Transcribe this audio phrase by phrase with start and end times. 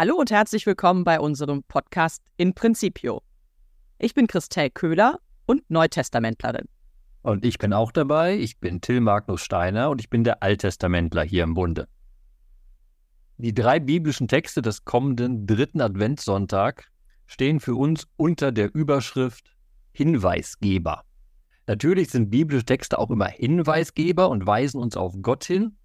[0.00, 3.20] Hallo und herzlich willkommen bei unserem Podcast In Principio.
[3.98, 6.68] Ich bin Christel Köhler und Neutestamentlerin.
[7.22, 8.38] Und ich bin auch dabei.
[8.38, 11.88] Ich bin Till Magnus Steiner und ich bin der Alttestamentler hier im Bunde.
[13.38, 16.92] Die drei biblischen Texte des kommenden dritten Adventssonntag
[17.26, 19.56] stehen für uns unter der Überschrift
[19.90, 21.02] Hinweisgeber.
[21.66, 25.76] Natürlich sind biblische Texte auch immer Hinweisgeber und weisen uns auf Gott hin,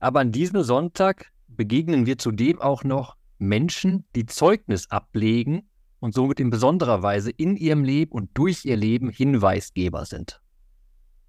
[0.00, 5.68] aber an diesem Sonntag begegnen wir zudem auch noch Menschen, die Zeugnis ablegen
[6.00, 10.40] und somit in besonderer Weise in ihrem Leben und durch ihr Leben Hinweisgeber sind.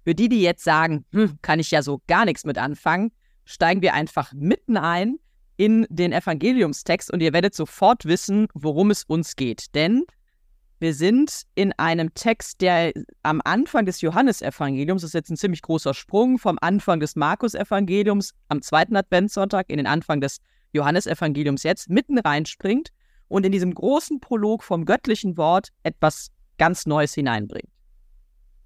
[0.04, 3.12] Für die, die jetzt sagen, hm, kann ich ja so gar nichts mit anfangen,
[3.44, 5.18] steigen wir einfach mitten ein
[5.56, 9.74] in den Evangeliumstext und ihr werdet sofort wissen, worum es uns geht.
[9.74, 10.04] Denn
[10.80, 12.92] wir sind in einem Text, der
[13.24, 18.32] am Anfang des Johannesevangeliums, das ist jetzt ein ziemlich großer Sprung vom Anfang des Markus-Evangeliums
[18.48, 20.38] am zweiten Adventssonntag in den Anfang des
[20.72, 22.90] Johannesevangeliums jetzt mitten reinspringt
[23.28, 27.70] und in diesem großen Prolog vom göttlichen Wort etwas ganz Neues hineinbringt.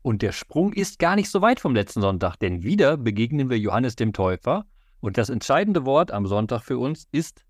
[0.03, 3.59] Und der Sprung ist gar nicht so weit vom letzten Sonntag, denn wieder begegnen wir
[3.59, 4.65] Johannes dem Täufer.
[5.01, 7.45] Und das entscheidende Wort am Sonntag für uns ist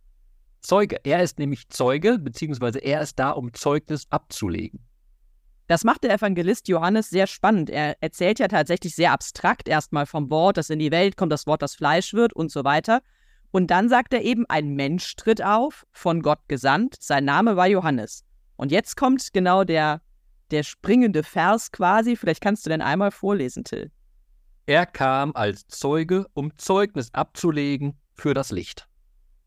[0.60, 1.00] Zeuge.
[1.04, 4.80] Er ist nämlich Zeuge, beziehungsweise er ist da, um Zeugnis abzulegen.
[5.66, 7.70] Das macht der Evangelist Johannes sehr spannend.
[7.70, 11.46] Er erzählt ja tatsächlich sehr abstrakt erstmal vom Wort, das in die Welt kommt, das
[11.46, 13.00] Wort, das Fleisch wird und so weiter.
[13.52, 17.68] Und dann sagt er eben, ein Mensch tritt auf, von Gott gesandt, sein Name war
[17.68, 18.24] Johannes.
[18.56, 20.00] Und jetzt kommt genau der,
[20.50, 22.16] der springende Vers quasi.
[22.16, 23.90] Vielleicht kannst du den einmal vorlesen, Till.
[24.66, 28.88] Er kam als Zeuge, um Zeugnis abzulegen für das Licht.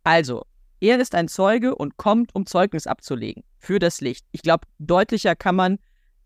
[0.03, 0.45] Also,
[0.79, 4.25] er ist ein Zeuge und kommt, um Zeugnis abzulegen für das Licht.
[4.31, 5.79] Ich glaube, deutlicher kann man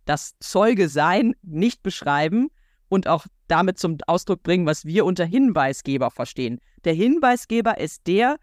[0.03, 2.49] das Zeuge sein nicht beschreiben
[2.89, 6.59] und auch damit zum Ausdruck bringen, was wir unter Hinweisgeber verstehen.
[6.83, 8.37] Der Hinweisgeber ist der,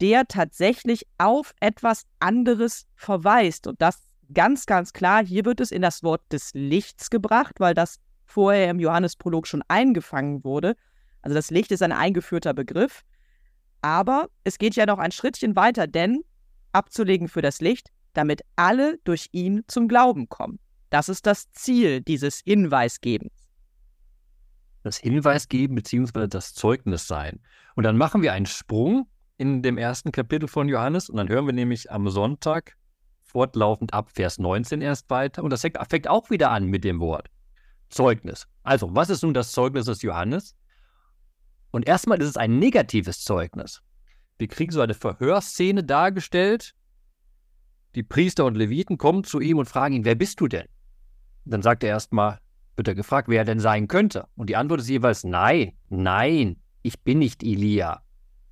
[0.00, 3.66] der tatsächlich auf etwas anderes verweist.
[3.66, 7.74] Und das ganz, ganz klar, hier wird es in das Wort des Lichts gebracht, weil
[7.74, 10.76] das vorher im Johannesprolog schon eingefangen wurde.
[11.22, 13.02] Also das Licht ist ein eingeführter Begriff.
[13.80, 16.22] Aber es geht ja noch ein Schrittchen weiter, denn
[16.72, 20.58] abzulegen für das Licht, damit alle durch ihn zum Glauben kommen.
[20.90, 23.45] Das ist das Ziel dieses Hinweisgebens
[24.86, 27.40] das Hinweis geben beziehungsweise das Zeugnis sein.
[27.74, 31.46] Und dann machen wir einen Sprung in dem ersten Kapitel von Johannes und dann hören
[31.46, 32.76] wir nämlich am Sonntag
[33.24, 37.28] fortlaufend ab Vers 19 erst weiter und das fängt auch wieder an mit dem Wort
[37.88, 38.46] Zeugnis.
[38.62, 40.56] Also, was ist nun das Zeugnis des Johannes?
[41.72, 43.82] Und erstmal ist es ein negatives Zeugnis.
[44.38, 46.74] Wir kriegen so eine Verhörszene dargestellt.
[47.94, 50.66] Die Priester und Leviten kommen zu ihm und fragen ihn, wer bist du denn?
[51.44, 52.40] Dann sagt er erstmal,
[52.76, 54.26] wird er gefragt, wer er denn sein könnte.
[54.36, 58.02] Und die Antwort ist jeweils nein, nein, ich bin nicht Elia.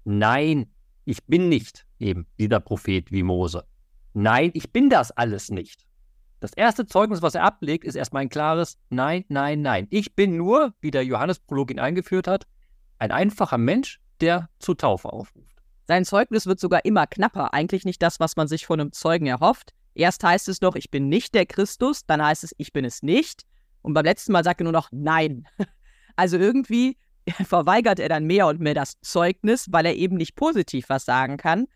[0.04, 0.66] Nein,
[1.04, 3.64] ich bin nicht eben dieser Prophet wie Mose.
[4.12, 5.86] Nein, ich bin das alles nicht.
[6.40, 9.86] Das erste Zeugnis, was er ablegt, ist erstmal ein klares Nein, nein, nein.
[9.90, 12.46] Ich bin nur, wie der Johannes-Prolog ihn eingeführt hat,
[12.98, 15.56] ein einfacher Mensch, der zur Taufe aufruft.
[15.86, 17.52] Sein Zeugnis wird sogar immer knapper.
[17.52, 19.74] Eigentlich nicht das, was man sich von einem Zeugen erhofft.
[19.94, 23.02] Erst heißt es noch, ich bin nicht der Christus, dann heißt es, ich bin es
[23.02, 23.42] nicht.
[23.84, 25.46] Und beim letzten Mal sagt er nur noch Nein.
[26.16, 26.96] Also irgendwie
[27.44, 31.38] verweigert er dann mehr und mehr das Zeugnis, weil er eben nicht positiv was sagen
[31.38, 31.66] kann.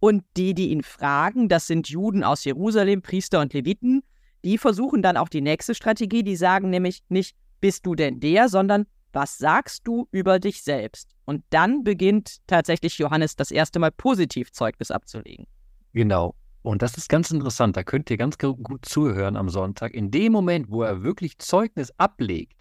[0.00, 4.02] Und die, die ihn fragen, das sind Juden aus Jerusalem, Priester und Leviten,
[4.44, 8.50] die versuchen dann auch die nächste Strategie, die sagen nämlich nicht, bist du denn der,
[8.50, 11.10] sondern was sagst du über dich selbst?
[11.24, 15.46] Und dann beginnt tatsächlich Johannes das erste Mal positiv Zeugnis abzulegen.
[15.94, 16.34] Genau.
[16.62, 19.94] Und das ist ganz interessant, da könnt ihr ganz gut zuhören am Sonntag.
[19.94, 22.60] In dem Moment, wo er wirklich Zeugnis ablegt,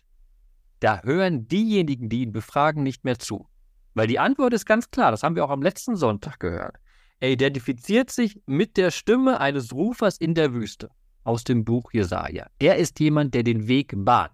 [0.79, 3.47] da hören diejenigen, die ihn befragen, nicht mehr zu.
[3.93, 6.77] Weil die Antwort ist ganz klar, das haben wir auch am letzten Sonntag gehört.
[7.19, 10.89] Er identifiziert sich mit der Stimme eines Rufers in der Wüste
[11.25, 12.47] aus dem Buch Jesaja.
[12.59, 14.31] Er ist jemand, der den Weg bahnt.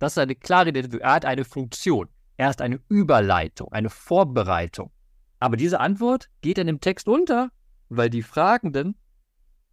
[0.00, 1.08] Das ist eine klare Identifikation.
[1.08, 2.08] Er hat eine Funktion.
[2.36, 4.90] Er ist eine Überleitung, eine Vorbereitung.
[5.38, 7.50] Aber diese Antwort geht dann im Text unter,
[7.88, 8.96] weil die Fragenden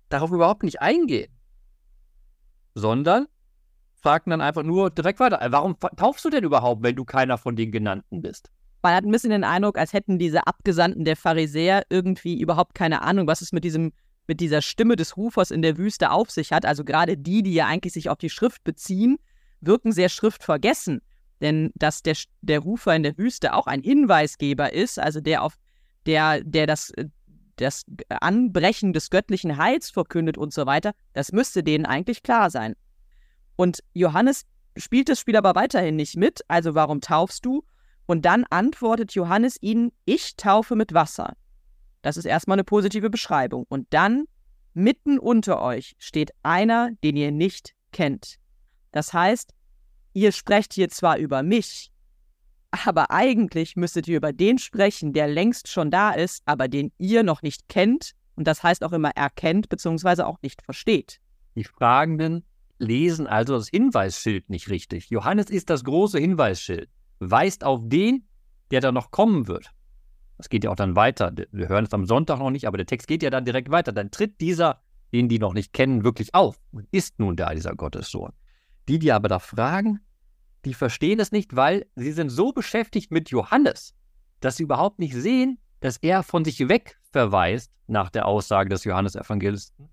[0.10, 1.32] darauf überhaupt nicht eingehen,
[2.74, 3.28] sondern
[3.94, 5.42] fragen dann einfach nur direkt weiter.
[5.42, 8.52] Äh, warum taufst du denn überhaupt, wenn du keiner von den Genannten bist?
[8.84, 13.02] Man hat ein bisschen den Eindruck, als hätten diese Abgesandten der Pharisäer irgendwie überhaupt keine
[13.02, 13.94] Ahnung, was es mit diesem
[14.28, 16.66] mit dieser Stimme des Rufers in der Wüste auf sich hat.
[16.66, 19.18] Also gerade die, die ja eigentlich sich auf die Schrift beziehen,
[19.62, 21.02] wirken sehr schriftvergessen.
[21.42, 25.56] Denn dass der, der Rufer in der Wüste auch ein Hinweisgeber ist, also der auf
[26.06, 27.06] der, der das äh,
[27.58, 32.76] das Anbrechen des göttlichen Heils verkündet und so weiter, das müsste denen eigentlich klar sein.
[33.56, 34.46] Und Johannes
[34.78, 37.64] spielt das Spiel aber weiterhin nicht mit, also warum taufst du?
[38.06, 41.36] Und dann antwortet Johannes ihnen, ich taufe mit Wasser.
[42.02, 43.66] Das ist erstmal eine positive Beschreibung.
[43.68, 44.26] Und dann,
[44.74, 48.36] mitten unter euch, steht einer, den ihr nicht kennt.
[48.92, 49.54] Das heißt,
[50.14, 51.92] ihr sprecht hier zwar über mich,
[52.86, 57.24] aber eigentlich müsstet ihr über den sprechen, der längst schon da ist, aber den ihr
[57.24, 58.12] noch nicht kennt.
[58.36, 61.20] Und das heißt auch immer erkennt, beziehungsweise auch nicht versteht.
[61.56, 62.44] Die Fragenden
[62.80, 65.10] lesen also das Hinweisschild nicht richtig.
[65.10, 66.90] Johannes ist das große Hinweisschild,
[67.20, 68.28] weist auf den,
[68.72, 69.72] der da noch kommen wird.
[70.38, 71.34] Das geht ja auch dann weiter.
[71.52, 73.94] Wir hören es am Sonntag noch nicht, aber der Text geht ja dann direkt weiter.
[73.94, 74.82] Dann tritt dieser,
[75.14, 78.34] den die noch nicht kennen, wirklich auf und ist nun da, dieser Gottessohn.
[78.90, 80.02] Die, die aber da fragen,
[80.66, 83.94] die verstehen es nicht, weil sie sind so beschäftigt mit Johannes,
[84.40, 88.84] dass sie überhaupt nicht sehen, dass er von sich weg verweist nach der Aussage des
[88.84, 89.90] Johannesevangelisten.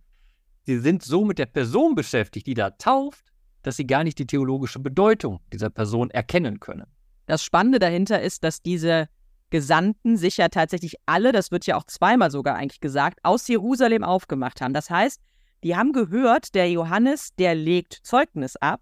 [0.64, 3.26] Sie sind so mit der Person beschäftigt, die da tauft,
[3.62, 6.86] dass sie gar nicht die theologische Bedeutung dieser Person erkennen können.
[7.26, 9.08] Das Spannende dahinter ist, dass diese
[9.50, 14.02] Gesandten sich ja tatsächlich alle, das wird ja auch zweimal sogar eigentlich gesagt, aus Jerusalem
[14.02, 14.72] aufgemacht haben.
[14.72, 15.20] Das heißt,
[15.62, 18.80] die haben gehört, der Johannes, der legt Zeugnis ab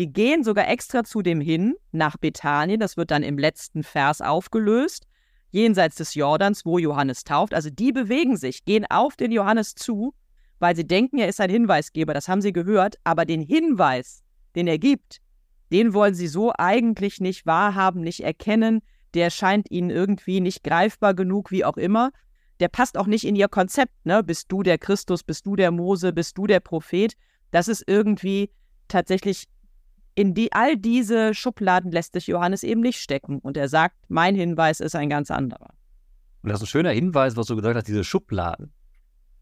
[0.00, 4.22] die gehen sogar extra zu dem hin, nach Bethanien, das wird dann im letzten Vers
[4.22, 5.06] aufgelöst,
[5.50, 7.52] jenseits des Jordans, wo Johannes tauft.
[7.52, 10.14] Also die bewegen sich, gehen auf den Johannes zu,
[10.58, 14.22] weil sie denken, er ist ein Hinweisgeber, das haben sie gehört, aber den Hinweis,
[14.54, 15.20] den er gibt,
[15.70, 18.80] den wollen sie so eigentlich nicht wahrhaben, nicht erkennen,
[19.12, 22.10] der scheint ihnen irgendwie nicht greifbar genug, wie auch immer.
[22.58, 24.22] Der passt auch nicht in ihr Konzept, ne?
[24.24, 27.12] Bist du der Christus, bist du der Mose, bist du der Prophet?
[27.50, 28.50] Das ist irgendwie
[28.88, 29.46] tatsächlich
[30.14, 33.38] in die, all diese Schubladen lässt sich Johannes eben nicht stecken.
[33.38, 35.70] Und er sagt, mein Hinweis ist ein ganz anderer.
[36.42, 38.72] Und das ist ein schöner Hinweis, was du gesagt hast, diese Schubladen.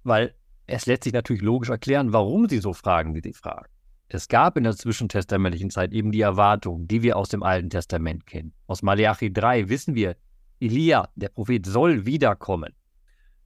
[0.05, 0.35] Weil
[0.67, 3.69] es lässt sich natürlich logisch erklären, warum sie so fragen, wie sie fragen.
[4.09, 8.27] Es gab in der zwischentestamentlichen Zeit eben die Erwartung, die wir aus dem Alten Testament
[8.27, 8.53] kennen.
[8.67, 10.17] Aus Malachi 3 wissen wir,
[10.61, 12.73] Elia, der Prophet, soll wiederkommen.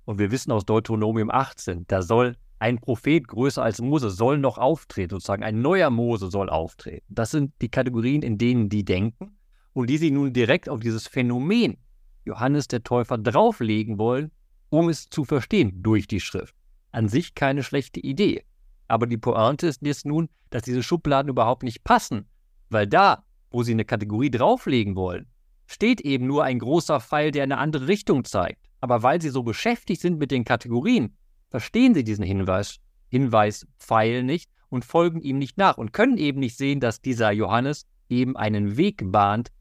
[0.05, 4.57] Und wir wissen aus Deuteronomium 18, da soll ein Prophet größer als Mose soll noch
[4.57, 7.05] auftreten, sozusagen ein neuer Mose soll auftreten.
[7.09, 9.37] Das sind die Kategorien, in denen die denken
[9.73, 11.77] und die sie nun direkt auf dieses Phänomen
[12.25, 14.31] Johannes der Täufer drauflegen wollen,
[14.69, 16.55] um es zu verstehen durch die Schrift.
[16.93, 18.45] An sich keine schlechte Idee.
[18.87, 22.29] Aber die Pointe ist jetzt nun, dass diese Schubladen überhaupt nicht passen,
[22.71, 25.27] weil da, wo sie eine Kategorie drauflegen wollen,
[25.67, 28.69] steht eben nur ein großer Pfeil, der in eine andere Richtung zeigt.
[28.81, 31.17] Aber weil sie so beschäftigt sind mit den Kategorien,
[31.53, 32.79] verstehen sie diesen Hinweis,
[33.09, 37.87] Hinweispfeil nicht und folgen ihm nicht nach und können eben nicht sehen, dass dieser Johannes
[38.09, 39.53] eben einen Weg bahnt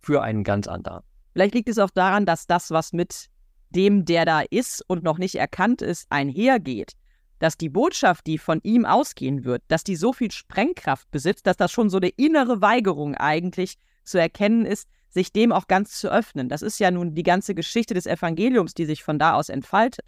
[0.00, 1.04] für einen ganz anderen.
[1.32, 3.26] Vielleicht liegt es auch daran, dass das, was mit
[3.70, 6.94] dem, der da ist und noch nicht erkannt ist, einhergeht,
[7.38, 11.56] dass die Botschaft, die von ihm ausgehen wird, dass die so viel Sprengkraft besitzt, dass
[11.56, 16.10] das schon so eine innere Weigerung eigentlich zu erkennen ist, sich dem auch ganz zu
[16.10, 16.48] öffnen.
[16.48, 20.04] Das ist ja nun die ganze Geschichte des Evangeliums, die sich von da aus entfaltet.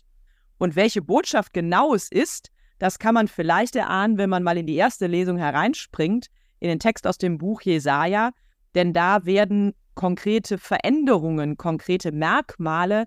[0.59, 4.67] Und welche Botschaft genau es ist, das kann man vielleicht erahnen, wenn man mal in
[4.67, 6.27] die erste Lesung hereinspringt,
[6.61, 8.31] in den Text aus dem Buch Jesaja,
[8.75, 13.07] denn da werden konkrete Veränderungen, konkrete Merkmale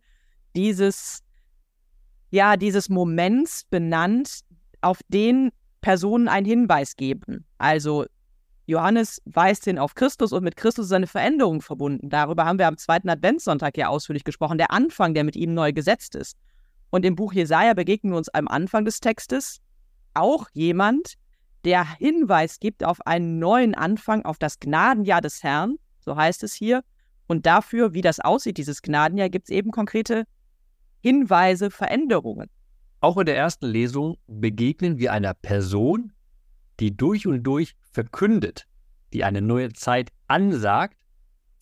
[0.55, 1.23] dieses,
[2.29, 4.41] ja, dieses Moments benannt,
[4.81, 7.45] auf den Personen einen Hinweis geben.
[7.57, 8.05] Also
[8.65, 12.09] Johannes weist hin auf Christus und mit Christus ist eine Veränderung verbunden.
[12.09, 14.57] Darüber haben wir am zweiten Adventssonntag ja ausführlich gesprochen.
[14.57, 16.37] Der Anfang, der mit ihm neu gesetzt ist.
[16.91, 19.61] Und im Buch Jesaja begegnen wir uns am Anfang des Textes
[20.13, 21.15] auch jemand,
[21.63, 26.53] der Hinweis gibt auf einen neuen Anfang, auf das Gnadenjahr des Herrn, so heißt es
[26.53, 26.83] hier.
[27.27, 30.25] Und dafür, wie das aussieht, dieses Gnadenjahr, gibt es eben konkrete
[30.99, 32.49] Hinweise, Veränderungen.
[32.99, 36.11] Auch in der ersten Lesung begegnen wir einer Person,
[36.79, 38.67] die durch und durch verkündet,
[39.13, 40.97] die eine neue Zeit ansagt,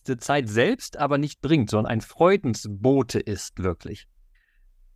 [0.06, 4.08] diese Zeit selbst aber nicht bringt, sondern ein Freudensbote ist wirklich.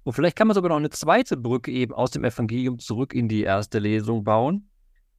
[0.05, 3.29] Und vielleicht kann man sogar noch eine zweite Brücke eben aus dem Evangelium zurück in
[3.29, 4.69] die erste Lesung bauen.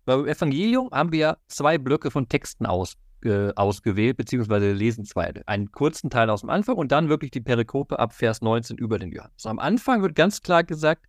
[0.05, 5.33] Weil im Evangelium haben wir zwei Blöcke von Texten aus, äh, ausgewählt, beziehungsweise lesen zwei.
[5.47, 8.99] Einen kurzen Teil aus dem Anfang und dann wirklich die Perikope ab Vers 19 über
[8.99, 9.45] den Johannes.
[9.47, 11.07] Am Anfang wird ganz klar gesagt,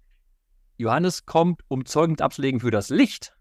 [0.78, 3.35] Johannes kommt, um Zeugnis abzulegen für das Licht.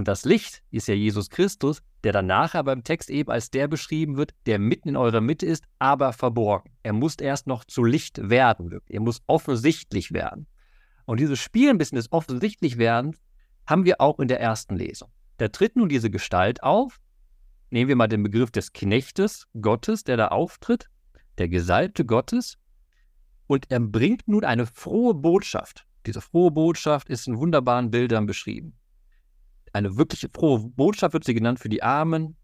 [0.00, 3.68] Und das Licht ist ja Jesus Christus, der dann nachher beim Text eben als der
[3.68, 6.70] beschrieben wird, der mitten in eurer Mitte ist, aber verborgen.
[6.82, 8.80] Er muss erst noch zu Licht werden.
[8.88, 10.46] Er muss offensichtlich werden.
[11.04, 13.14] Und dieses Spiel ein bisschen des offensichtlich werden
[13.66, 15.10] haben wir auch in der ersten Lesung.
[15.36, 16.98] Da tritt nun diese Gestalt auf.
[17.68, 20.88] Nehmen wir mal den Begriff des Knechtes Gottes, der da auftritt,
[21.36, 22.56] der Gesalbte Gottes.
[23.48, 25.84] Und er bringt nun eine frohe Botschaft.
[26.06, 28.79] Diese frohe Botschaft ist in wunderbaren Bildern beschrieben
[29.72, 32.36] eine wirklich frohe Botschaft wird sie genannt für die Armen.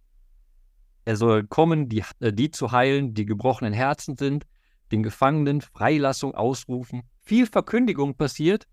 [1.05, 4.47] Er soll kommen, die, äh, die zu heilen, die gebrochenen Herzen sind,
[4.93, 7.03] den Gefangenen Freilassung ausrufen.
[7.23, 8.67] Viel Verkündigung passiert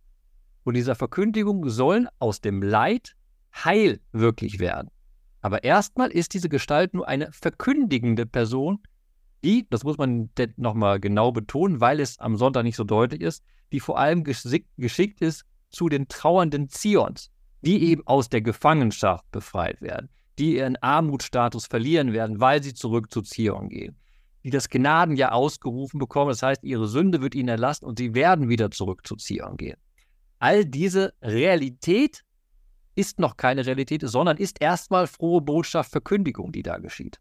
[0.63, 3.15] und dieser Verkündigung sollen aus dem Leid
[3.53, 4.89] Heil wirklich werden.
[5.41, 8.79] Aber erstmal ist diese Gestalt nur eine verkündigende Person,
[9.43, 13.43] die, das muss man nochmal genau betonen, weil es am Sonntag nicht so deutlich ist,
[13.71, 17.29] die vor allem geschickt ist zu den Trauernden Zions,
[17.65, 23.11] die eben aus der Gefangenschaft befreit werden, die ihren Armutsstatus verlieren werden, weil sie zurück
[23.11, 23.95] zu Zion gehen,
[24.43, 28.49] die das Gnadenjahr ausgerufen bekommen, das heißt, ihre Sünde wird ihnen erlassen und sie werden
[28.49, 29.77] wieder zurück zu Zion gehen.
[30.39, 32.23] All diese Realität
[32.95, 37.19] ist noch keine Realität, sondern ist erstmal frohe Botschaft, Verkündigung, die da geschieht.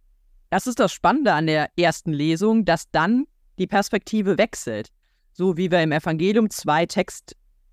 [0.50, 3.26] Das ist das Spannende an der ersten Lesung, dass dann
[3.58, 4.88] die Perspektive wechselt.
[5.32, 6.84] So wie wir im Evangelium zwei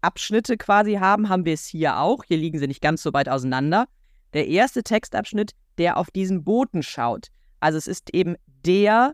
[0.02, 2.24] Textabschnitte quasi haben, haben wir es hier auch.
[2.24, 3.88] Hier liegen sie nicht ganz so weit auseinander.
[4.34, 7.28] Der erste Textabschnitt, der auf diesen Boten schaut.
[7.60, 9.14] Also es ist eben der,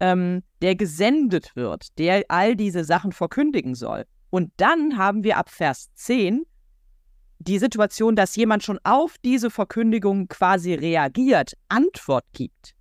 [0.00, 4.04] ähm, der gesendet wird, der all diese Sachen verkündigen soll.
[4.30, 6.44] Und dann haben wir ab Vers 10
[7.38, 12.74] die Situation, dass jemand schon auf diese Verkündigung quasi reagiert, Antwort gibt.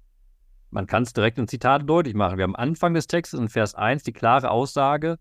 [0.70, 2.38] Man kann es direkt in Zitat deutlich machen.
[2.38, 5.18] Wir haben am Anfang des Textes in Vers 1 die klare Aussage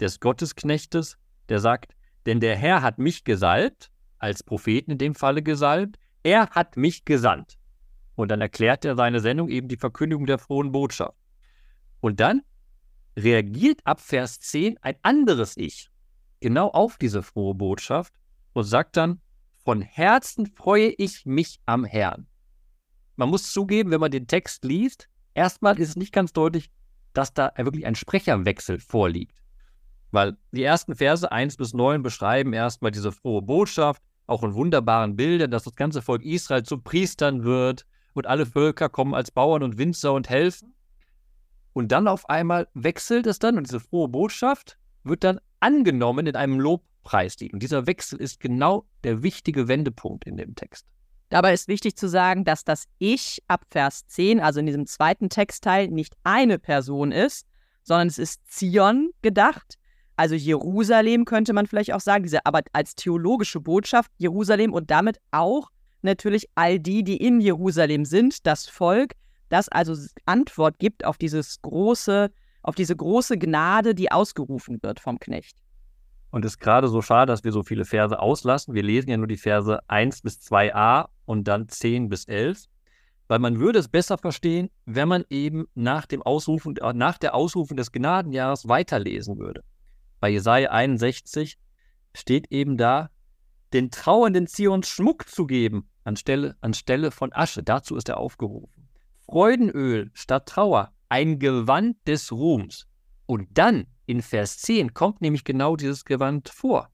[0.00, 1.16] des Gottesknechtes,
[1.50, 6.50] der sagt, denn der Herr hat mich gesalbt, als Propheten in dem Falle gesalbt, er
[6.50, 7.58] hat mich gesandt.
[8.14, 11.16] Und dann erklärt er seine Sendung eben die Verkündigung der frohen Botschaft.
[12.00, 12.42] Und dann
[13.16, 15.90] reagiert ab Vers 10 ein anderes Ich
[16.40, 18.14] genau auf diese frohe Botschaft
[18.52, 19.20] und sagt dann,
[19.62, 22.26] von Herzen freue ich mich am Herrn.
[23.16, 26.70] Man muss zugeben, wenn man den Text liest, erstmal ist es nicht ganz deutlich,
[27.12, 29.39] dass da wirklich ein Sprecherwechsel vorliegt.
[30.10, 35.16] Weil die ersten Verse 1 bis 9 beschreiben erstmal diese frohe Botschaft, auch in wunderbaren
[35.16, 39.62] Bildern, dass das ganze Volk Israel zu Priestern wird und alle Völker kommen als Bauern
[39.62, 40.74] und Winzer und helfen.
[41.72, 46.36] Und dann auf einmal wechselt es dann und diese frohe Botschaft wird dann angenommen in
[46.36, 47.54] einem Lob preisliegen.
[47.54, 50.86] Und dieser Wechsel ist genau der wichtige Wendepunkt in dem Text.
[51.28, 55.28] Dabei ist wichtig zu sagen, dass das Ich ab Vers 10, also in diesem zweiten
[55.28, 57.46] Textteil, nicht eine Person ist,
[57.82, 59.78] sondern es ist Zion gedacht.
[60.20, 65.18] Also Jerusalem könnte man vielleicht auch sagen, diese, aber als theologische Botschaft Jerusalem und damit
[65.30, 65.70] auch
[66.02, 69.14] natürlich all die, die in Jerusalem sind, das Volk,
[69.48, 69.94] das also
[70.26, 72.30] Antwort gibt auf dieses große,
[72.62, 75.56] auf diese große Gnade, die ausgerufen wird vom Knecht.
[76.32, 78.74] Und es ist gerade so schade, dass wir so viele Verse auslassen.
[78.74, 82.66] Wir lesen ja nur die Verse 1 bis 2a und dann 10 bis 11.
[83.28, 87.34] Weil man würde es besser verstehen, wenn man eben nach, dem Ausrufen, äh, nach der
[87.34, 89.62] Ausrufung des Gnadenjahres weiterlesen würde.
[90.20, 91.58] Bei Jesaja 61
[92.14, 93.10] steht eben da,
[93.72, 97.62] den Trauernden Zions Schmuck zu geben anstelle, anstelle von Asche.
[97.62, 98.88] Dazu ist er aufgerufen.
[99.26, 102.86] Freudenöl statt Trauer, ein Gewand des Ruhms.
[103.26, 106.90] Und dann in Vers 10 kommt nämlich genau dieses Gewand vor.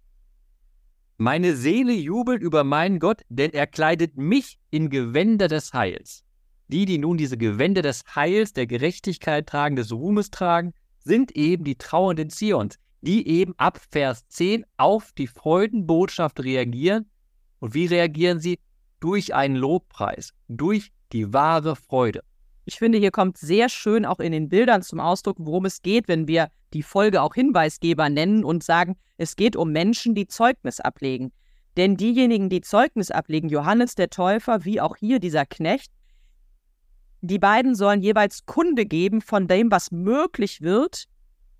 [1.16, 6.24] Meine Seele jubelt über meinen Gott, denn er kleidet mich in Gewänder des Heils.
[6.68, 11.64] Die, die nun diese Gewänder des Heils, der Gerechtigkeit tragen, des Ruhmes tragen, sind eben
[11.64, 17.08] die trauernden Zions, die eben ab Vers 10 auf die Freudenbotschaft reagieren.
[17.60, 18.58] Und wie reagieren sie?
[19.00, 22.22] Durch einen Lobpreis, durch die wahre Freude.
[22.64, 26.08] Ich finde, hier kommt sehr schön auch in den Bildern zum Ausdruck, worum es geht,
[26.08, 30.80] wenn wir die Folge auch Hinweisgeber nennen und sagen, es geht um Menschen, die Zeugnis
[30.80, 31.32] ablegen.
[31.76, 35.92] Denn diejenigen, die Zeugnis ablegen, Johannes der Täufer, wie auch hier dieser Knecht,
[37.20, 41.06] die beiden sollen jeweils Kunde geben von dem, was möglich wird,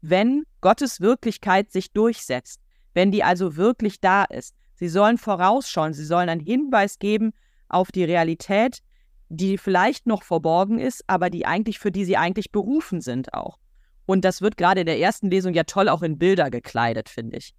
[0.08, 2.60] wenn Gottes Wirklichkeit sich durchsetzt,
[2.94, 4.54] wenn die also wirklich da ist.
[4.75, 7.32] Sie sollen vorausschauen, sie sollen einen Hinweis geben
[7.68, 8.80] auf die Realität,
[9.28, 13.58] die vielleicht noch verborgen ist, aber die eigentlich, für die sie eigentlich berufen sind auch.
[14.06, 17.38] Und das wird gerade in der ersten Lesung ja toll auch in Bilder gekleidet, finde
[17.38, 17.52] ich.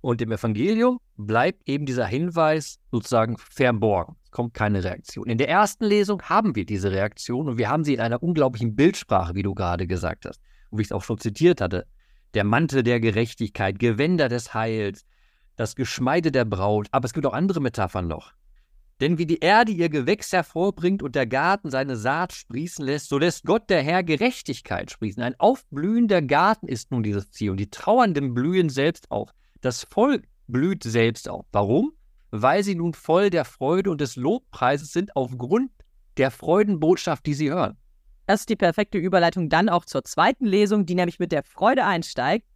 [0.00, 4.16] Und im Evangelium bleibt eben dieser Hinweis sozusagen verborgen.
[4.24, 5.28] Es kommt keine Reaktion.
[5.28, 8.74] In der ersten Lesung haben wir diese Reaktion und wir haben sie in einer unglaublichen
[8.74, 10.40] Bildsprache, wie du gerade gesagt hast.
[10.76, 11.86] Wie ich es auch schon zitiert hatte.
[12.34, 15.04] Der Mantel der Gerechtigkeit, Gewänder des Heils,
[15.56, 16.88] das Geschmeide der Braut.
[16.90, 18.32] Aber es gibt auch andere Metaphern noch.
[19.00, 23.18] Denn wie die Erde ihr Gewächs hervorbringt und der Garten seine Saat sprießen lässt, so
[23.18, 25.22] lässt Gott der Herr Gerechtigkeit sprießen.
[25.22, 27.50] Ein aufblühender Garten ist nun dieses Ziel.
[27.50, 29.30] Und die Trauernden blühen selbst auf.
[29.60, 31.44] Das Volk blüht selbst auf.
[31.50, 31.92] Warum?
[32.30, 35.70] Weil sie nun voll der Freude und des Lobpreises sind aufgrund
[36.16, 37.76] der Freudenbotschaft, die sie hören.
[38.26, 41.84] Das ist die perfekte Überleitung dann auch zur zweiten Lesung, die nämlich mit der Freude
[41.84, 42.46] einsteigt.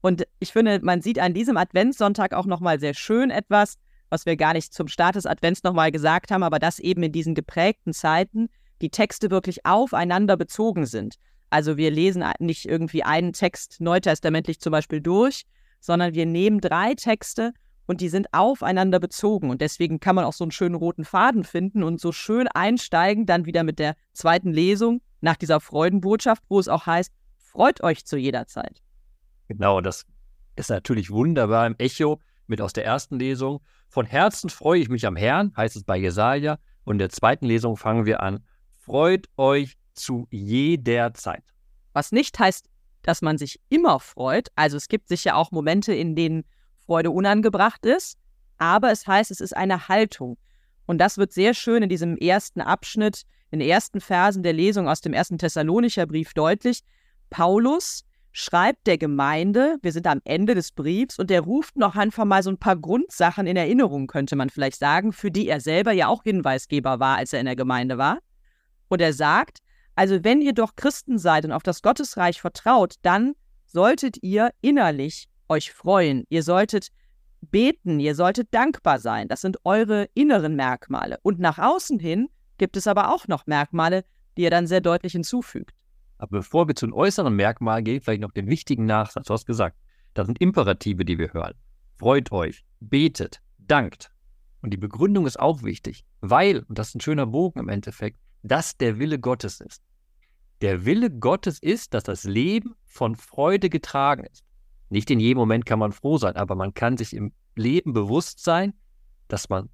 [0.00, 3.78] Und ich finde, man sieht an diesem Adventssonntag auch nochmal sehr schön etwas,
[4.10, 7.12] was wir gar nicht zum Start des Advents nochmal gesagt haben, aber dass eben in
[7.12, 8.48] diesen geprägten Zeiten
[8.80, 11.16] die Texte wirklich aufeinander bezogen sind.
[11.50, 15.42] Also wir lesen nicht irgendwie einen Text neutestamentlich zum Beispiel durch,
[15.80, 17.52] sondern wir nehmen drei Texte
[17.86, 19.50] und die sind aufeinander bezogen.
[19.50, 23.26] Und deswegen kann man auch so einen schönen roten Faden finden und so schön einsteigen,
[23.26, 28.04] dann wieder mit der zweiten Lesung nach dieser Freudenbotschaft, wo es auch heißt, freut euch
[28.04, 28.82] zu jeder Zeit.
[29.48, 30.06] Genau, das
[30.56, 33.60] ist natürlich wunderbar im Echo mit aus der ersten Lesung.
[33.88, 36.58] Von Herzen freue ich mich am Herrn, heißt es bei Jesaja.
[36.84, 38.44] Und in der zweiten Lesung fangen wir an.
[38.76, 41.44] Freut euch zu jeder Zeit.
[41.92, 42.68] Was nicht heißt,
[43.02, 44.48] dass man sich immer freut.
[44.54, 46.44] Also es gibt sicher auch Momente, in denen
[46.84, 48.18] Freude unangebracht ist.
[48.58, 50.36] Aber es heißt, es ist eine Haltung.
[50.86, 54.88] Und das wird sehr schön in diesem ersten Abschnitt, in den ersten Versen der Lesung
[54.88, 56.80] aus dem ersten Thessalonicher Brief deutlich.
[57.30, 62.24] Paulus schreibt der Gemeinde, wir sind am Ende des Briefs, und er ruft noch einfach
[62.24, 65.92] mal so ein paar Grundsachen in Erinnerung, könnte man vielleicht sagen, für die er selber
[65.92, 68.18] ja auch Hinweisgeber war, als er in der Gemeinde war.
[68.88, 69.58] Und er sagt,
[69.94, 73.34] also wenn ihr doch Christen seid und auf das Gottesreich vertraut, dann
[73.66, 76.24] solltet ihr innerlich euch freuen.
[76.28, 76.88] Ihr solltet
[77.40, 79.28] beten, ihr solltet dankbar sein.
[79.28, 81.18] Das sind eure inneren Merkmale.
[81.22, 82.28] Und nach außen hin
[82.58, 84.04] gibt es aber auch noch Merkmale,
[84.36, 85.74] die er dann sehr deutlich hinzufügt.
[86.18, 89.26] Aber bevor wir zu den äußeren Merkmalen gehen, vielleicht noch den wichtigen Nachsatz.
[89.28, 89.76] Du hast gesagt,
[90.14, 91.54] das sind Imperative, die wir hören.
[91.96, 94.10] Freut euch, betet, dankt.
[94.60, 98.18] Und die Begründung ist auch wichtig, weil, und das ist ein schöner Bogen im Endeffekt,
[98.42, 99.82] das der Wille Gottes ist.
[100.60, 104.44] Der Wille Gottes ist, dass das Leben von Freude getragen ist.
[104.90, 108.42] Nicht in jedem Moment kann man froh sein, aber man kann sich im Leben bewusst
[108.42, 108.74] sein,
[109.28, 109.68] dass man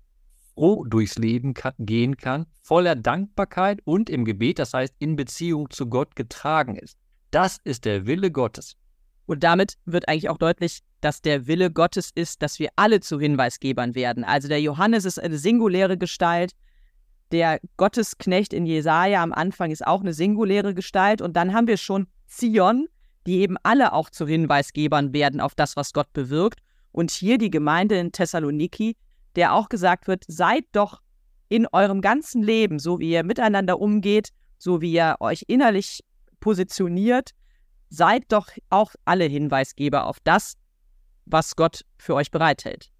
[0.55, 5.71] froh durchs Leben kann, gehen kann, voller Dankbarkeit und im Gebet, das heißt in Beziehung
[5.71, 6.97] zu Gott getragen ist.
[7.31, 8.77] Das ist der Wille Gottes.
[9.27, 13.19] Und damit wird eigentlich auch deutlich, dass der Wille Gottes ist, dass wir alle zu
[13.19, 14.23] Hinweisgebern werden.
[14.25, 16.53] Also der Johannes ist eine singuläre Gestalt,
[17.33, 21.79] der Gottesknecht in Jesaja am Anfang ist auch eine singuläre Gestalt und dann haben wir
[21.79, 22.87] schon Zion,
[23.27, 26.61] die eben alle auch zu Hinweisgebern werden auf das, was Gott bewirkt.
[26.93, 28.97] Und hier die Gemeinde in Thessaloniki,
[29.37, 31.01] der auch gesagt wird, seid doch
[31.49, 36.01] in eurem ganzen Leben, so wie ihr miteinander umgeht, so wie ihr euch innerlich
[36.41, 37.31] positioniert,
[37.89, 40.55] seid doch auch alle Hinweisgeber auf das,
[41.27, 42.91] was Gott für euch bereithält.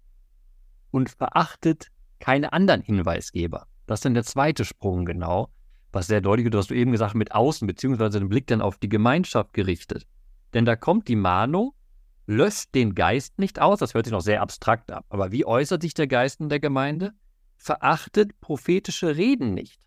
[0.91, 1.87] Und verachtet
[2.19, 3.67] keine anderen Hinweisgeber.
[3.87, 5.49] Das ist dann der zweite Sprung genau,
[5.91, 8.89] was sehr deutlich du hast eben gesagt, mit außen, beziehungsweise den Blick dann auf die
[8.89, 10.07] Gemeinschaft gerichtet.
[10.53, 11.73] Denn da kommt die Mahnung,
[12.27, 15.81] löscht den Geist nicht aus, das hört sich noch sehr abstrakt ab, aber wie äußert
[15.81, 17.13] sich der Geist in der Gemeinde?
[17.57, 19.79] Verachtet prophetische Reden nicht.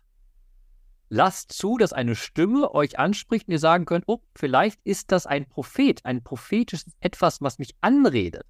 [1.09, 5.25] Lasst zu, dass eine Stimme euch anspricht und ihr sagen könnt, oh, vielleicht ist das
[5.25, 8.43] ein Prophet, ein prophetisches etwas, was mich anredet.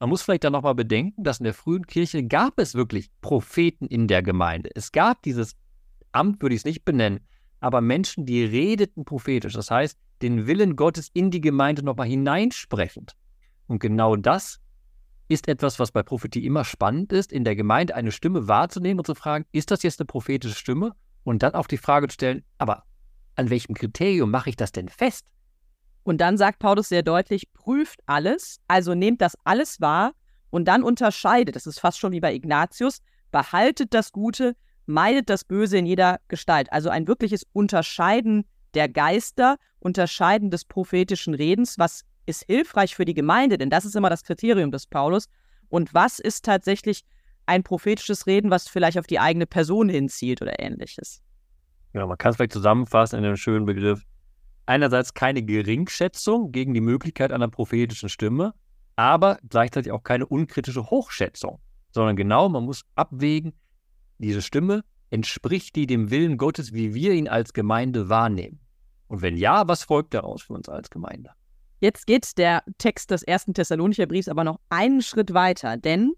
[0.00, 3.86] Man muss vielleicht dann nochmal bedenken, dass in der frühen Kirche gab es wirklich Propheten
[3.86, 4.70] in der Gemeinde.
[4.74, 5.54] Es gab dieses
[6.12, 7.20] Amt, würde ich es nicht benennen,
[7.60, 9.52] aber Menschen, die redeten prophetisch.
[9.52, 13.16] Das heißt, den Willen Gottes in die Gemeinde nochmal hineinsprechend.
[13.68, 14.60] Und genau das
[15.28, 19.06] ist etwas, was bei Prophetie immer spannend ist, in der Gemeinde eine Stimme wahrzunehmen und
[19.06, 20.94] zu fragen, ist das jetzt eine prophetische Stimme?
[21.22, 22.84] Und dann auf die Frage zu stellen, aber
[23.36, 25.26] an welchem Kriterium mache ich das denn fest?
[26.02, 30.12] Und dann sagt Paulus sehr deutlich, prüft alles, also nehmt das alles wahr
[30.48, 35.44] und dann unterscheidet, das ist fast schon wie bei Ignatius, behaltet das Gute, meidet das
[35.44, 36.72] Böse in jeder Gestalt.
[36.72, 43.14] Also ein wirkliches Unterscheiden der Geister, Unterscheiden des prophetischen Redens, was ist hilfreich für die
[43.14, 45.28] Gemeinde, denn das ist immer das Kriterium des Paulus.
[45.68, 47.04] Und was ist tatsächlich
[47.46, 51.22] ein prophetisches Reden, was vielleicht auf die eigene Person hinzielt oder ähnliches?
[51.94, 54.04] Ja, man kann es vielleicht zusammenfassen in einem schönen Begriff
[54.66, 58.52] einerseits keine Geringschätzung gegen die Möglichkeit einer prophetischen Stimme,
[58.96, 61.58] aber gleichzeitig auch keine unkritische Hochschätzung,
[61.90, 63.54] sondern genau, man muss abwägen,
[64.18, 68.60] diese Stimme, entspricht die dem Willen Gottes, wie wir ihn als Gemeinde wahrnehmen?
[69.06, 71.30] Und wenn ja, was folgt daraus für uns als Gemeinde?
[71.80, 76.14] Jetzt geht der Text des ersten Thessalonicher Briefs aber noch einen Schritt weiter, denn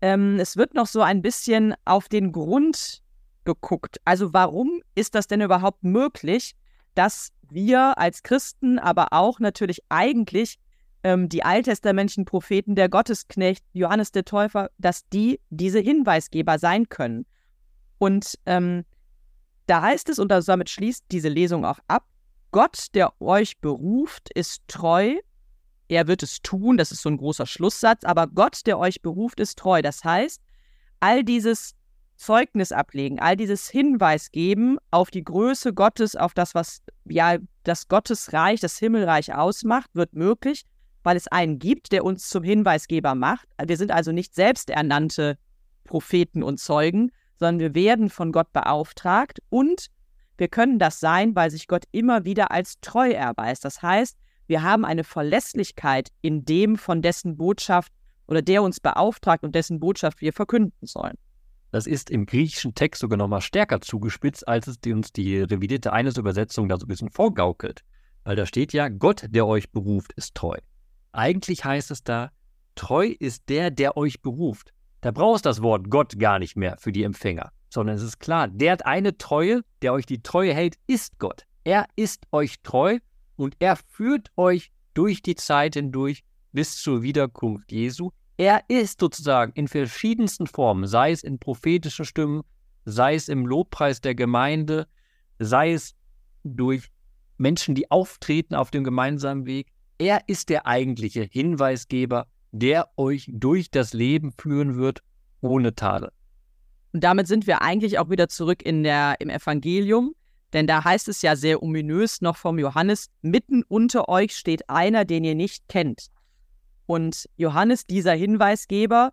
[0.00, 3.02] ähm, es wird noch so ein bisschen auf den Grund
[3.44, 3.98] geguckt.
[4.04, 6.54] Also warum ist das denn überhaupt möglich,
[6.94, 10.58] dass wir als Christen, aber auch natürlich eigentlich
[11.02, 17.26] ähm, die alttestamentlichen Propheten, der Gottesknecht, Johannes der Täufer, dass die diese Hinweisgeber sein können.
[17.98, 18.84] Und ähm,
[19.66, 22.04] da heißt es, und damit schließt diese Lesung auch ab,
[22.54, 25.16] Gott, der euch beruft, ist treu.
[25.88, 29.40] Er wird es tun, das ist so ein großer Schlusssatz, aber Gott, der euch beruft,
[29.40, 29.82] ist treu.
[29.82, 30.40] Das heißt,
[31.00, 31.74] all dieses
[32.14, 37.88] Zeugnis ablegen, all dieses Hinweis geben auf die Größe Gottes, auf das, was ja das
[37.88, 40.62] Gottesreich, das Himmelreich ausmacht, wird möglich,
[41.02, 43.48] weil es einen gibt, der uns zum Hinweisgeber macht.
[43.66, 45.38] Wir sind also nicht selbsternannte
[45.82, 49.90] Propheten und Zeugen, sondern wir werden von Gott beauftragt und
[50.36, 53.64] Wir können das sein, weil sich Gott immer wieder als treu erweist.
[53.64, 54.16] Das heißt,
[54.46, 57.92] wir haben eine Verlässlichkeit in dem, von dessen Botschaft
[58.26, 61.16] oder der uns beauftragt und dessen Botschaft wir verkünden sollen.
[61.70, 65.92] Das ist im griechischen Text sogar noch mal stärker zugespitzt, als es uns die revidierte
[65.92, 67.82] Eines-Übersetzung da so ein bisschen vorgaukelt.
[68.22, 70.56] Weil da steht ja, Gott, der euch beruft, ist treu.
[71.12, 72.30] Eigentlich heißt es da,
[72.74, 74.72] treu ist der, der euch beruft.
[75.00, 78.48] Da brauchst das Wort Gott gar nicht mehr für die Empfänger, sondern es ist klar,
[78.48, 81.44] der hat eine Treue, der euch die Treue hält, ist Gott.
[81.64, 82.98] Er ist euch treu
[83.36, 88.10] und er führt euch durch die Zeit hindurch bis zur Wiederkunft Jesu.
[88.36, 92.42] Er ist sozusagen in verschiedensten Formen, sei es in prophetischen Stimmen,
[92.84, 94.86] sei es im Lobpreis der Gemeinde,
[95.38, 95.94] sei es
[96.44, 96.90] durch
[97.38, 99.68] Menschen, die auftreten auf dem gemeinsamen Weg.
[99.98, 105.00] Er ist der eigentliche Hinweisgeber, der euch durch das Leben führen wird,
[105.40, 106.12] ohne Tadel.
[106.94, 110.14] Und damit sind wir eigentlich auch wieder zurück in der, im Evangelium,
[110.52, 115.04] denn da heißt es ja sehr ominös noch vom Johannes, mitten unter euch steht einer,
[115.04, 116.06] den ihr nicht kennt.
[116.86, 119.12] Und Johannes, dieser Hinweisgeber,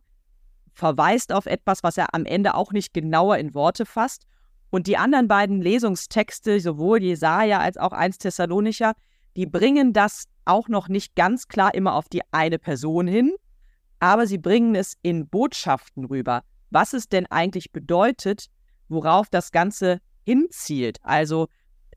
[0.74, 4.28] verweist auf etwas, was er am Ende auch nicht genauer in Worte fasst.
[4.70, 8.94] Und die anderen beiden Lesungstexte, sowohl Jesaja als auch 1 Thessalonicher,
[9.36, 13.34] die bringen das auch noch nicht ganz klar immer auf die eine Person hin,
[13.98, 18.48] aber sie bringen es in Botschaften rüber, was es denn eigentlich bedeutet,
[18.90, 20.98] worauf das Ganze hinzielt.
[21.04, 21.48] Also,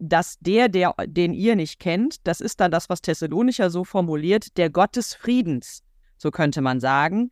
[0.01, 4.57] dass der, der, den ihr nicht kennt, das ist dann das, was Thessalonicher so formuliert,
[4.57, 5.83] der Gott des Friedens,
[6.19, 7.31] so könnte man sagen,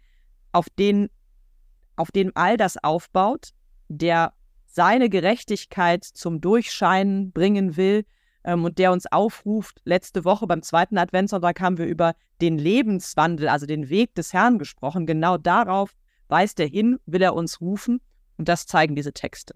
[0.52, 1.10] auf den,
[1.96, 3.50] auf den all das aufbaut,
[3.88, 4.32] der
[4.66, 8.04] seine Gerechtigkeit zum Durchscheinen bringen will
[8.44, 9.80] ähm, und der uns aufruft.
[9.84, 14.58] Letzte Woche beim zweiten Adventssonntag haben wir über den Lebenswandel, also den Weg des Herrn
[14.58, 15.06] gesprochen.
[15.06, 15.94] Genau darauf
[16.32, 18.00] weist er hin, will er uns rufen
[18.38, 19.54] und das zeigen diese Texte.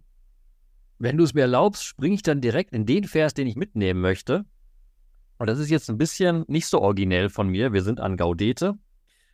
[0.98, 4.00] Wenn du es mir erlaubst, springe ich dann direkt in den Vers, den ich mitnehmen
[4.00, 4.44] möchte.
[5.38, 7.72] Und das ist jetzt ein bisschen nicht so originell von mir.
[7.72, 8.74] Wir sind an Gaudete.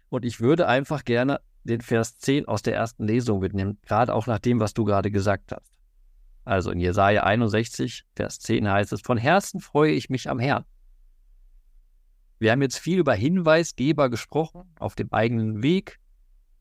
[0.09, 4.26] Und ich würde einfach gerne den Vers 10 aus der ersten Lesung mitnehmen, gerade auch
[4.26, 5.72] nach dem, was du gerade gesagt hast.
[6.44, 10.64] Also in Jesaja 61, Vers 10 heißt es: Von Herzen freue ich mich am Herrn.
[12.40, 16.00] Wir haben jetzt viel über Hinweisgeber gesprochen auf dem eigenen Weg.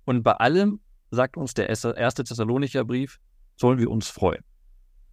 [0.05, 0.79] Und bei allem,
[1.11, 3.19] sagt uns der erste Thessalonicher Brief,
[3.55, 4.43] sollen wir uns freuen.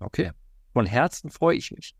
[0.01, 0.33] Okay.
[0.72, 1.94] Von Herzen freue ich mich.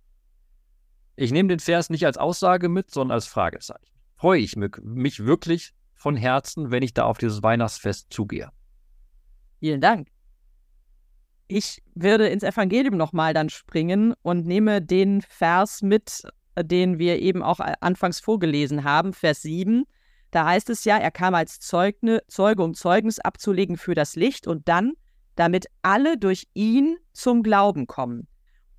[1.16, 3.92] Ich nehme den Vers nicht als Aussage mit, sondern als Fragezeichen.
[4.16, 8.51] Freue ich mich wirklich von Herzen, wenn ich da auf dieses Weihnachtsfest zugehe?
[9.59, 10.09] Vielen Dank.
[11.48, 16.22] Ich würde ins Evangelium nochmal dann springen und nehme den Vers mit,
[16.61, 19.85] den wir eben auch anfangs vorgelesen haben, Vers 7.
[20.31, 24.47] Da heißt es ja, er kam als Zeugne, Zeuge, um Zeugnis abzulegen für das Licht
[24.47, 24.93] und dann
[25.37, 28.27] damit alle durch ihn zum Glauben kommen.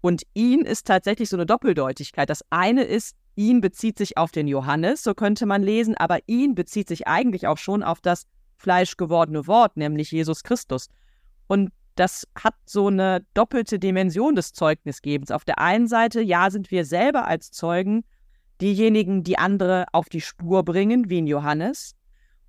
[0.02, 2.30] Und ihn ist tatsächlich so eine Doppeldeutigkeit.
[2.30, 6.56] Das eine ist, ihn bezieht sich auf den Johannes, so könnte man lesen, aber ihn
[6.56, 8.26] bezieht sich eigentlich auch schon auf das
[8.58, 10.90] fleischgewordene Wort, nämlich Jesus Christus.
[11.48, 15.32] Und das hat so eine doppelte Dimension des Zeugnisgebens.
[15.32, 18.04] Auf der einen Seite, ja, sind wir selber als Zeugen
[18.62, 21.95] diejenigen, die andere auf die Spur bringen, wie in Johannes,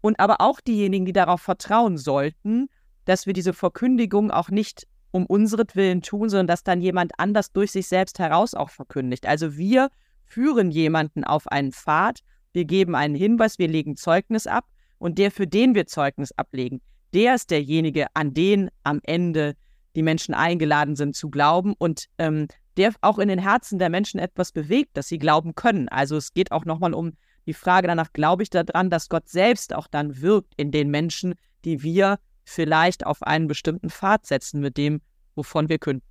[0.01, 2.69] und aber auch diejenigen, die darauf vertrauen sollten
[3.11, 7.73] dass wir diese Verkündigung auch nicht um unseretwillen tun, sondern dass dann jemand anders durch
[7.73, 9.27] sich selbst heraus auch verkündigt.
[9.27, 9.91] Also wir
[10.25, 12.21] führen jemanden auf einen Pfad,
[12.53, 14.67] wir geben einen Hinweis, wir legen Zeugnis ab
[14.99, 16.81] und der, für den wir Zeugnis ablegen,
[17.13, 19.57] der ist derjenige, an den am Ende
[19.97, 22.47] die Menschen eingeladen sind zu glauben und ähm,
[22.81, 25.91] der auch in den Herzen der Menschen etwas bewegt, dass sie glauben können.
[25.91, 27.13] Also es geht auch nochmal um
[27.45, 31.35] die Frage danach, glaube ich daran, dass Gott selbst auch dann wirkt in den Menschen,
[31.67, 35.03] die wir vielleicht auf einen bestimmten Pfad setzen mit dem,
[35.35, 36.07] wovon wir künden.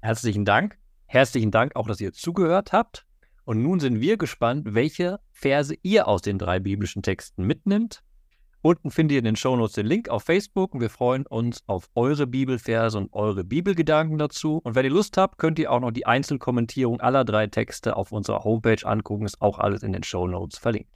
[0.00, 0.78] Herzlichen Dank.
[1.06, 3.04] Herzlichen Dank auch, dass ihr zugehört habt.
[3.44, 8.04] Und nun sind wir gespannt, welche Verse ihr aus den drei biblischen Texten mitnimmt.
[8.60, 11.88] Unten findet ihr in den Shownotes den Link auf Facebook und wir freuen uns auf
[11.94, 14.60] eure Bibelverse und eure Bibelgedanken dazu.
[14.64, 18.10] Und wenn ihr Lust habt, könnt ihr auch noch die Einzelkommentierung aller drei Texte auf
[18.10, 19.26] unserer Homepage angucken.
[19.26, 20.90] Ist auch alles in den Shownotes verlinkt.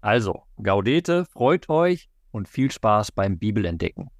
[0.00, 4.10] Also, Gaudete, freut euch und viel Spaß beim Bibelentdecken.